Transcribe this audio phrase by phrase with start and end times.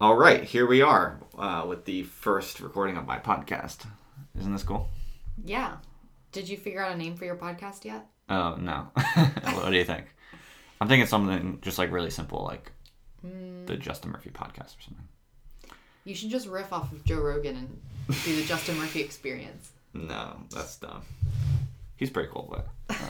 [0.00, 3.84] All right, here we are uh, with the first recording of my podcast.
[4.38, 4.88] Isn't this cool?
[5.44, 5.78] Yeah.
[6.30, 8.06] Did you figure out a name for your podcast yet?
[8.28, 8.90] Oh no.
[9.54, 10.04] what do you think?
[10.80, 12.70] I'm thinking something just like really simple, like
[13.66, 15.08] the Justin Murphy podcast or something.
[16.04, 17.80] You should just riff off of Joe Rogan and
[18.24, 19.72] do the Justin Murphy experience.
[19.94, 21.02] No, that's dumb.
[21.96, 22.46] He's pretty cool,
[22.88, 23.00] but.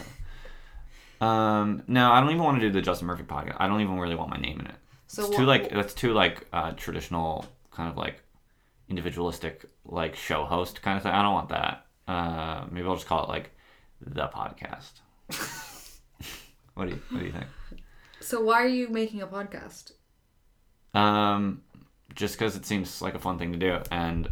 [1.20, 3.58] uh, um, no, I don't even want to do the Justin Murphy podcast.
[3.60, 4.76] I don't even really want my name in it.
[5.08, 8.22] So it's what- too like that's too like uh, traditional kind of like
[8.88, 11.12] individualistic like show host kind of thing.
[11.12, 11.86] I don't want that.
[12.06, 13.50] Uh, maybe I'll just call it like
[14.00, 14.92] the podcast.
[16.74, 17.46] what do you What do you think?
[18.20, 19.92] So why are you making a podcast?
[20.94, 21.62] Um,
[22.14, 24.28] just because it seems like a fun thing to do, and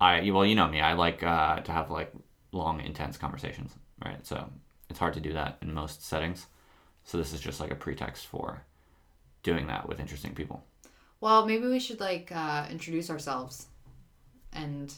[0.00, 2.12] I well, you know me, I like uh, to have like
[2.52, 3.72] long, intense conversations,
[4.04, 4.24] right?
[4.26, 4.48] So
[4.88, 6.46] it's hard to do that in most settings.
[7.04, 8.62] So this is just like a pretext for
[9.44, 10.64] doing that with interesting people.
[11.20, 13.66] Well, maybe we should like uh, introduce ourselves
[14.52, 14.92] and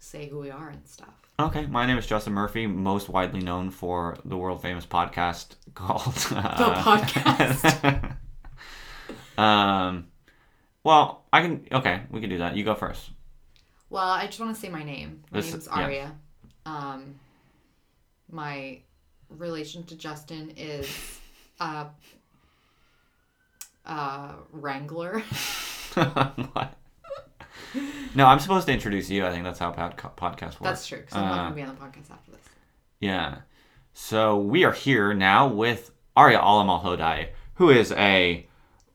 [0.00, 1.14] say who we are and stuff.
[1.40, 6.16] Okay, my name is Justin Murphy, most widely known for the world famous podcast called
[6.32, 8.16] uh, Podcast.
[9.40, 10.08] um,
[10.82, 11.66] well, I can.
[11.70, 12.56] Okay, we can do that.
[12.56, 13.10] You go first.
[13.88, 15.22] Well, I just want to say my name.
[15.30, 15.68] My This- name's.
[15.68, 16.14] Aria.
[16.66, 17.14] Um,
[18.30, 18.80] my
[19.30, 20.88] relation to Justin is
[21.60, 21.86] uh,
[23.88, 25.22] uh, Wrangler.
[28.14, 29.26] No, I'm supposed to introduce you.
[29.26, 30.58] I think that's how pod- podcast works.
[30.62, 30.98] That's true.
[31.00, 32.40] Because I'm not Uh, going to be on the podcast after this.
[33.00, 33.38] Yeah.
[33.92, 38.46] So we are here now with Arya Alamalhodai, who is a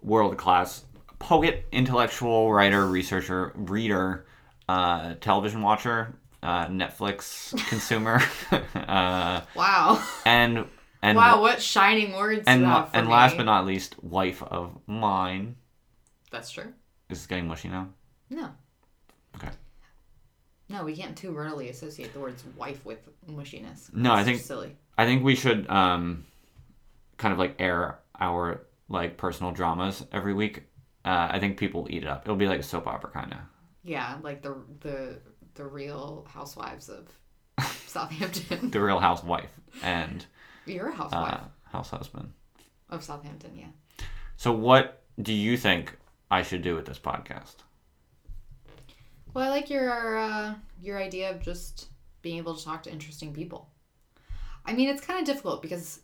[0.01, 0.85] world class
[1.19, 4.25] poet, intellectual writer, researcher, reader,
[4.67, 8.21] uh, television watcher, uh, Netflix consumer,
[8.75, 10.03] uh, Wow.
[10.25, 10.65] and
[11.03, 13.13] and wow, what shining words and you have for and me.
[13.13, 15.55] last but not least, wife of mine.
[16.31, 16.73] That's true.
[17.09, 17.89] Is this getting mushy now?
[18.29, 18.49] No.
[19.35, 19.49] Okay.
[20.69, 23.93] No, we can't too readily associate the words wife with mushiness.
[23.93, 24.75] No, I think- silly.
[24.97, 26.25] I think we should um,
[27.17, 30.63] kind of like air our like personal dramas every week.
[31.03, 32.21] Uh, I think people eat it up.
[32.25, 33.39] It'll be like a soap opera kind of.
[33.83, 35.19] Yeah, like the the
[35.55, 37.09] the real housewives of
[37.87, 38.71] Southampton.
[38.71, 39.51] The Real Housewife
[39.83, 40.25] and
[40.65, 42.31] You're a uh, housewife house husband.
[42.89, 44.05] of Southampton, yeah.
[44.37, 45.97] So, what do you think
[46.31, 47.55] I should do with this podcast?
[49.33, 51.87] Well, I like your uh, your idea of just
[52.21, 53.69] being able to talk to interesting people.
[54.65, 55.99] I mean, it's kind of difficult because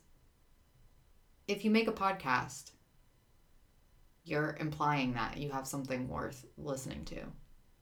[1.48, 2.72] if you make a podcast,
[4.24, 7.20] you're implying that you have something worth listening to.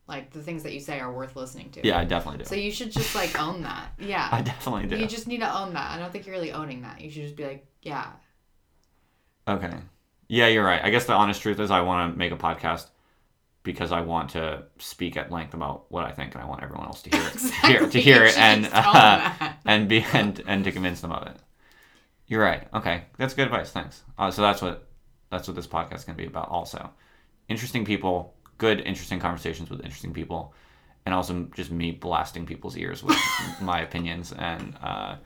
[0.08, 1.86] Like the things that you say are worth listening to.
[1.86, 2.44] Yeah, I definitely do.
[2.46, 3.92] So you should just like own that.
[3.98, 4.28] Yeah.
[4.32, 4.96] I definitely do.
[4.96, 5.90] You just need to own that.
[5.92, 7.00] I don't think you're really owning that.
[7.00, 8.12] You should just be like, yeah,
[9.48, 9.72] Okay.
[10.28, 10.84] Yeah, you're right.
[10.84, 12.86] I guess the honest truth is I want to make a podcast
[13.62, 16.86] because I want to speak at length about what I think and I want everyone
[16.86, 17.70] else to hear it, Exactly.
[17.70, 21.36] hear, to hear it and uh, and be and, and to convince them of it.
[22.26, 22.68] You're right.
[22.74, 23.70] Okay, that's good advice.
[23.70, 24.02] Thanks.
[24.18, 24.86] Uh, so that's what
[25.30, 26.48] that's what this podcast is going to be about.
[26.50, 26.90] Also,
[27.48, 30.52] interesting people, good, interesting conversations with interesting people,
[31.06, 33.16] and also just me blasting people's ears with
[33.62, 35.16] my opinions and uh,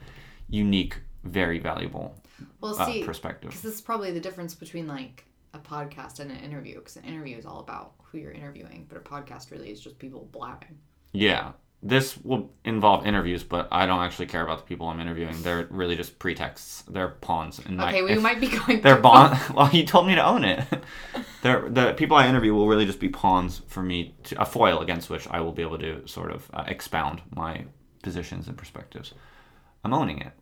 [0.49, 2.15] unique, very valuable
[2.61, 3.51] Well, uh, perspective.
[3.51, 6.77] because this is probably the difference between like a podcast and an interview.
[6.77, 9.99] Because an interview is all about who you're interviewing, but a podcast really is just
[9.99, 10.79] people blabbing.
[11.13, 11.53] Yeah.
[11.85, 15.43] This will involve interviews, but I don't actually care about the people I'm interviewing.
[15.43, 16.83] They're really just pretexts.
[16.83, 17.59] They're pawns.
[17.59, 18.83] In my, Okay, you if might be going.
[18.83, 19.37] They're bond.
[19.55, 20.65] Well, you told me to own it.
[21.43, 24.81] They're, the people I interview will really just be pawns for me, to, a foil
[24.81, 27.65] against which I will be able to sort of uh, expound my
[28.03, 29.13] positions and perspectives.
[29.85, 30.33] I'm owning it.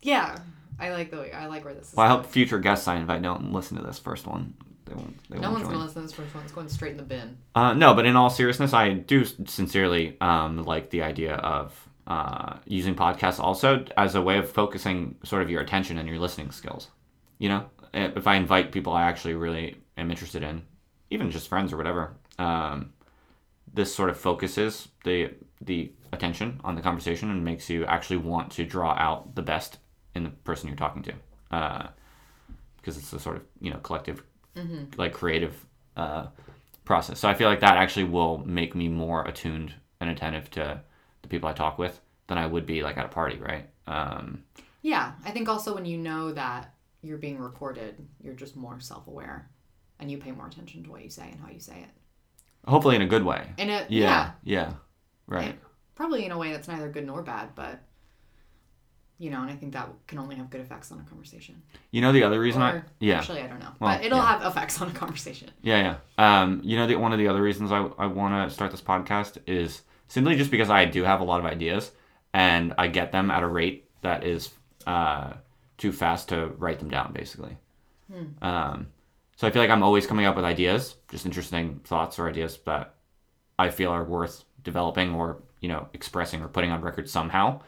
[0.00, 0.38] Yeah,
[0.80, 1.94] I like the way I like where this is.
[1.94, 2.32] Well, I hope going.
[2.32, 4.54] future guests I invite don't listen to this first one.
[4.86, 5.16] They won't.
[5.28, 5.72] They no won't one's join.
[5.74, 6.44] gonna listen to this first one.
[6.44, 7.38] It's going straight in the bin.
[7.54, 12.56] Uh, no, but in all seriousness, I do sincerely um, like the idea of uh,
[12.64, 16.50] using podcasts also as a way of focusing sort of your attention and your listening
[16.50, 16.88] skills.
[17.38, 20.62] You know, if I invite people I actually really am interested in,
[21.10, 22.92] even just friends or whatever, um,
[23.72, 25.30] this sort of focuses the
[25.60, 29.78] the attention on the conversation and makes you actually want to draw out the best
[30.14, 31.12] in the person you're talking to,
[31.50, 31.86] uh,
[32.76, 34.22] because it's a sort of you know collective,
[34.96, 35.54] like creative
[35.96, 36.26] uh,
[36.84, 37.18] process.
[37.18, 40.80] So I feel like that actually will make me more attuned and attentive to
[41.22, 43.68] the people I talk with than I would be like at a party, right?
[43.86, 44.44] Um,
[44.82, 49.50] Yeah, I think also when you know that you're being recorded, you're just more self-aware,
[49.98, 52.68] and you pay more attention to what you say and how you say it.
[52.68, 53.46] hopefully in a good way.
[53.58, 54.72] In it, Yeah, yeah, yeah,
[55.26, 55.44] right.
[55.48, 55.58] And
[55.94, 57.80] probably in a way that's neither good nor bad, but
[59.18, 61.62] you know, and I think that can only have good effects on a conversation.
[61.92, 64.38] You know the other reason I yeah Actually, I don't know, Well, but it'll yeah.
[64.38, 65.50] have effects on a conversation.
[65.62, 66.42] Yeah, yeah.
[66.42, 68.80] Um, you know, the, one of the other reasons I, I want to start this
[68.80, 71.92] podcast is simply just because I do have a lot of ideas
[72.34, 74.50] and I get them at a rate that is
[74.88, 75.34] uh,
[75.82, 77.56] too fast to write them down, basically.
[78.40, 78.86] Um,
[79.36, 82.58] so I feel like I'm always coming up with ideas, just interesting thoughts or ideas
[82.66, 82.94] that
[83.58, 87.60] I feel are worth developing or, you know, expressing or putting on record somehow.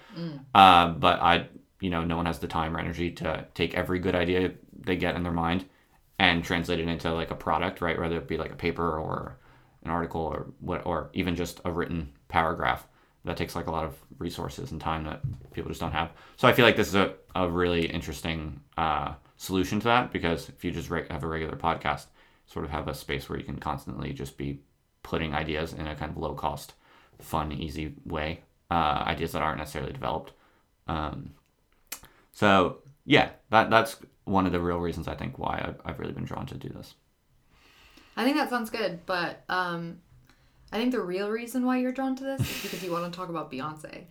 [0.54, 1.48] Uh, but I,
[1.80, 4.52] you know, no one has the time or energy to take every good idea
[4.86, 5.64] they get in their mind
[6.20, 7.98] and translate it into like a product, right?
[7.98, 9.38] Whether it be like a paper or
[9.82, 12.86] an article or what, or even just a written paragraph.
[13.24, 15.22] That takes like a lot of resources and time that
[15.52, 16.10] people just don't have.
[16.36, 20.48] So I feel like this is a, a really interesting uh, solution to that because
[20.48, 22.06] if you just re- have a regular podcast,
[22.46, 24.60] sort of have a space where you can constantly just be
[25.02, 26.74] putting ideas in a kind of low cost,
[27.18, 28.40] fun, easy way,
[28.70, 30.32] uh, ideas that aren't necessarily developed.
[30.86, 31.30] Um,
[32.32, 36.12] so yeah, that that's one of the real reasons I think why I've, I've really
[36.12, 36.94] been drawn to do this.
[38.16, 39.98] I think that sounds good, but um,
[40.74, 43.16] I think the real reason why you're drawn to this is because you want to
[43.16, 44.06] talk about Beyonce,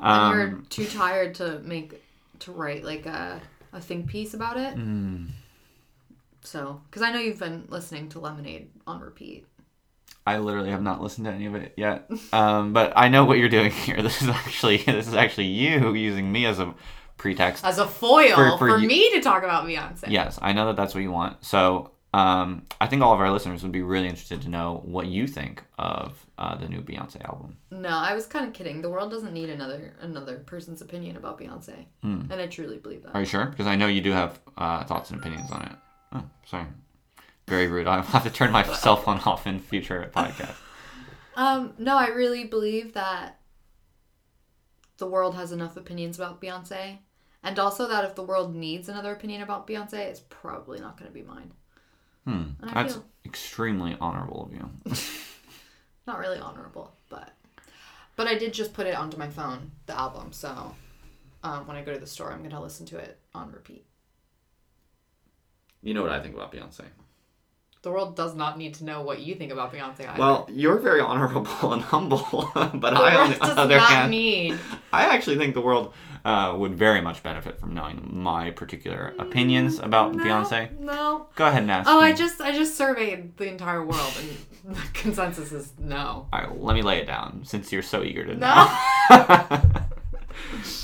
[0.00, 2.00] and you're Um, too tired to make
[2.38, 3.40] to write like a
[3.72, 4.76] a think piece about it.
[4.76, 5.28] mm,
[6.44, 9.44] So, because I know you've been listening to Lemonade on repeat.
[10.24, 13.38] I literally have not listened to any of it yet, um, but I know what
[13.38, 14.00] you're doing here.
[14.02, 16.74] This is actually this is actually you using me as a
[17.16, 17.64] pretext.
[17.64, 20.04] As a foil For- for, for you- me to talk about Beyonce.
[20.08, 21.44] Yes, I know that that's what you want.
[21.44, 25.06] So um, I think all of our listeners would be really interested to know what
[25.06, 27.56] you think of uh, the new Beyonce album.
[27.70, 28.82] No, I was kind of kidding.
[28.82, 32.22] The world doesn't need another another person's opinion about Beyonce, Hmm.
[32.30, 33.14] and I truly believe that.
[33.14, 33.46] Are you sure?
[33.46, 35.72] Because I know you do have uh, thoughts and opinions on it.
[36.14, 36.66] Oh, sorry.
[37.48, 37.86] Very rude.
[37.86, 40.56] I'll have to turn my cell phone off in future podcasts.
[41.34, 43.38] Um, no, I really believe that
[44.98, 46.98] the world has enough opinions about Beyonce,
[47.42, 51.10] and also that if the world needs another opinion about Beyonce, it's probably not going
[51.10, 51.52] to be mine.
[52.24, 52.42] Hmm.
[52.60, 54.70] That's feel- extremely honorable of you.
[56.06, 57.32] Not really honorable, but
[58.16, 60.32] but I did just put it onto my phone, the album.
[60.32, 60.74] So
[61.42, 63.84] um, when I go to the store, I'm going to listen to it on repeat.
[65.82, 66.84] You know what I think about Beyonce.
[67.82, 70.08] The world does not need to know what you think about Beyonce.
[70.08, 70.16] Either.
[70.20, 74.10] Well, you're very honorable and humble, but the I, on the does other not hand,
[74.12, 74.56] need.
[74.92, 75.92] I actually think the world
[76.24, 80.78] uh, would very much benefit from knowing my particular opinions about no, Beyonce.
[80.78, 81.26] No.
[81.34, 81.90] Go ahead and ask.
[81.90, 82.06] Oh, me.
[82.06, 84.12] I just I just surveyed the entire world,
[84.64, 86.28] and the consensus is no.
[86.32, 88.70] All right, let me lay it down since you're so eager to know
[89.10, 89.18] No.
[89.50, 89.60] know.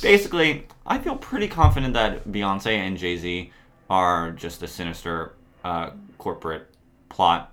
[0.02, 3.52] Basically, I feel pretty confident that Beyonce and Jay Z
[3.88, 6.66] are just a sinister uh, corporate
[7.08, 7.52] plot,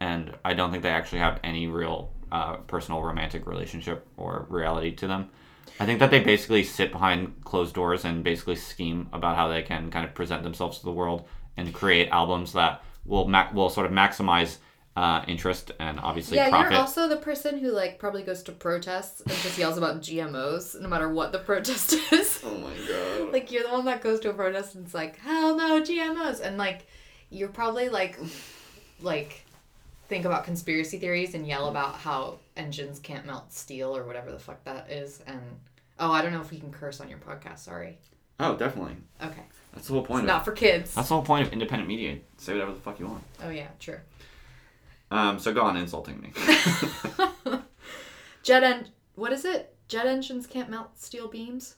[0.00, 4.92] and I don't think they actually have any real uh, personal romantic relationship or reality
[4.96, 5.30] to them.
[5.78, 9.62] I think that they basically sit behind closed doors and basically scheme about how they
[9.62, 13.68] can kind of present themselves to the world and create albums that will ma- will
[13.68, 14.58] sort of maximize
[14.96, 16.72] uh, interest and obviously yeah, profit.
[16.72, 20.80] you're also the person who like probably goes to protests and just yells about GMOs
[20.80, 22.40] no matter what the protest is.
[22.42, 23.32] Oh my god.
[23.32, 26.40] like you're the one that goes to a protest and it's like, hell no, GMOs,
[26.40, 26.86] and like
[27.28, 28.18] you're probably like,
[29.00, 29.44] like,
[30.08, 34.38] think about conspiracy theories and yell about how engines can't melt steel or whatever the
[34.38, 35.40] fuck that is, and
[35.98, 37.60] oh, I don't know if we can curse on your podcast.
[37.60, 37.98] Sorry.
[38.38, 38.96] Oh, definitely.
[39.22, 40.20] Okay, That's the whole it's point.
[40.22, 40.94] Of, not for kids.
[40.94, 42.18] that's the whole point of independent media.
[42.36, 43.22] Say whatever the fuck you want.
[43.42, 43.98] Oh yeah, true.
[45.10, 46.32] Um, so go on insulting me.
[48.42, 49.74] Jet en what is it?
[49.88, 51.76] Jet engines can't melt steel beams.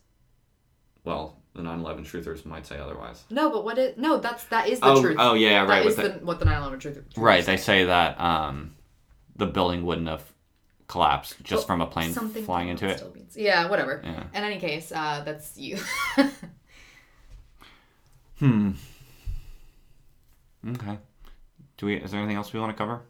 [1.04, 3.24] Well, the 9/11 truthers might say otherwise.
[3.30, 3.96] No, but what is?
[3.96, 5.16] No, that's that is the oh, truth.
[5.18, 5.84] oh yeah, right.
[5.86, 7.02] is with the- the, what the 9/11 truth.
[7.16, 7.44] right.
[7.44, 7.84] They say.
[7.84, 8.74] that um,
[9.36, 10.24] the building wouldn't have
[10.88, 13.02] collapsed just Well, from a plane flying into it.
[13.34, 14.00] Yeah, whatever.
[14.04, 14.24] Yeah.
[14.34, 15.78] In any case, uh, that's you.
[18.38, 18.70] Hmm.
[20.64, 20.98] Okay.
[21.76, 21.96] Do we?
[21.96, 23.00] Is there anything else we want to cover?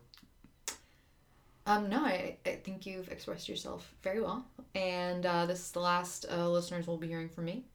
[1.67, 5.81] um, no, I, I think you've expressed yourself very well, and uh, this is the
[5.81, 7.67] last uh, listeners will be hearing from me.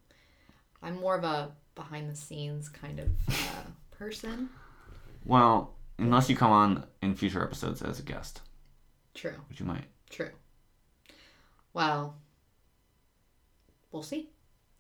[0.83, 4.49] I'm more of a behind the scenes kind of uh, person.
[5.25, 8.41] Well, unless you come on in future episodes as a guest,
[9.13, 9.33] True.
[9.49, 9.85] which you might.
[10.09, 10.29] True.
[11.73, 12.17] Well,
[13.91, 14.29] we'll see.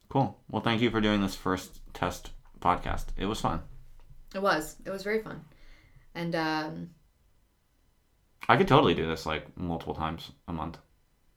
[0.09, 0.37] Cool.
[0.49, 3.05] Well, thank you for doing this first test podcast.
[3.17, 3.61] It was fun.
[4.35, 4.75] It was.
[4.85, 5.41] It was very fun,
[6.13, 6.89] and um,
[8.49, 10.77] I could totally do this like multiple times a month.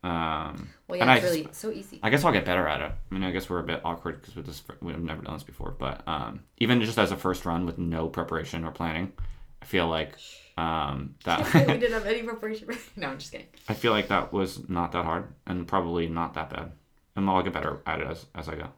[0.05, 2.00] Um, well, And yeah, I it's just- really so easy.
[2.03, 2.93] I guess I'll get better at it.
[3.11, 5.73] I mean, I guess we're a bit awkward because this we've never done this before.
[5.79, 9.12] But um, even just as a first run with no preparation or planning,
[9.61, 10.12] I feel like
[10.57, 12.69] um, that we didn't have any preparation.
[12.97, 13.49] no, I'm just kidding.
[13.69, 16.73] I feel like that was not that hard and probably not that bad.
[17.17, 18.69] And I'll get better at it as, as I go.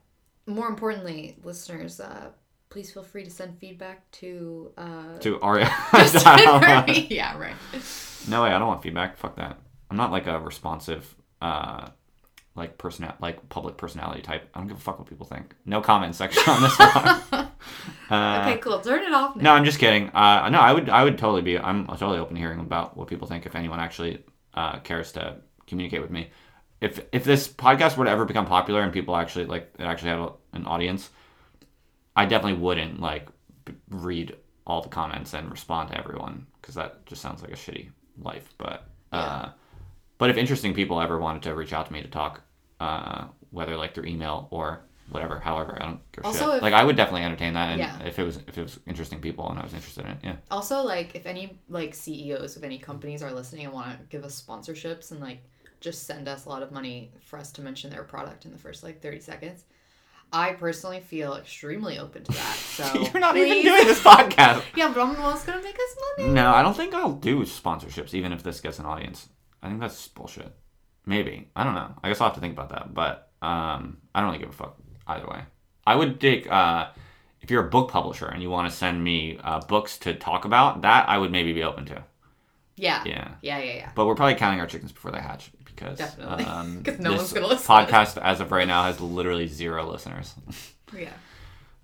[0.46, 2.30] more importantly, listeners, uh,
[2.70, 4.70] please feel free to send feedback to.
[4.78, 5.66] Uh, To Aria.
[7.10, 7.54] Yeah, right.
[8.28, 9.16] no way, I don't want feedback.
[9.18, 9.58] Fuck that.
[9.90, 11.88] I'm not like a responsive, uh,
[12.54, 14.48] like person, like public personality type.
[14.54, 15.54] I don't give a fuck what people think.
[15.64, 17.48] No comment section on this one.
[18.10, 18.80] Uh, okay, cool.
[18.80, 19.50] Turn it off No.
[19.52, 20.08] I'm just kidding.
[20.10, 21.58] Uh, no, I would, I would totally be.
[21.58, 23.44] I'm totally open to hearing about what people think.
[23.44, 26.30] If anyone actually uh, cares to communicate with me,
[26.80, 30.10] if if this podcast were to ever become popular and people actually like it actually
[30.10, 31.10] had an audience,
[32.16, 33.28] I definitely wouldn't like
[33.66, 37.56] b- read all the comments and respond to everyone because that just sounds like a
[37.56, 37.90] shitty
[38.22, 38.54] life.
[38.56, 39.50] But uh,
[40.18, 42.42] but if interesting people ever wanted to reach out to me to talk,
[42.80, 46.56] uh, whether like through email or whatever, however, I don't give a Also, shit.
[46.56, 47.98] if- like I would definitely entertain that, and Yeah.
[48.02, 50.36] if it was if it was interesting people and I was interested in it, yeah.
[50.50, 54.24] Also, like, if any like CEOs of any companies are listening and want to give
[54.24, 55.42] us sponsorships and like
[55.80, 58.58] just send us a lot of money for us to mention their product in the
[58.58, 59.64] first like thirty seconds,
[60.30, 62.56] I personally feel extremely open to that.
[62.78, 64.62] So You're not even doing this podcast.
[64.76, 66.30] Yeah, but I'm the gonna make us money.
[66.34, 69.28] No, I don't think I'll do sponsorships, even if this gets an audience.
[69.62, 70.52] I think that's bullshit.
[71.06, 71.94] Maybe I don't know.
[72.02, 72.92] I guess I'll have to think about that.
[72.94, 75.42] But um, I don't really give a fuck either way.
[75.86, 76.88] I would take uh,
[77.40, 80.44] if you're a book publisher and you want to send me uh, books to talk
[80.44, 81.08] about that.
[81.08, 82.04] I would maybe be open to.
[82.76, 83.02] Yeah.
[83.04, 83.90] Yeah, Yeah, yeah, yeah.
[83.96, 86.44] but we're probably counting our chickens before they hatch because Definitely.
[86.44, 87.66] um, no this one's gonna listen.
[87.74, 90.32] Podcast as of right now has literally zero listeners,
[90.96, 91.10] Yeah.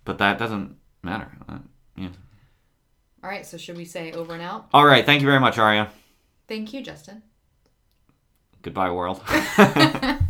[0.04, 1.32] but that doesn't matter.
[1.48, 1.58] Uh,
[1.96, 2.10] yeah.
[3.24, 4.68] All right, so should we say over and out?
[4.72, 5.04] All right.
[5.04, 5.90] Thank you very much, Arya.
[6.46, 7.22] Thank you, Justin.
[8.64, 9.20] Goodbye, world.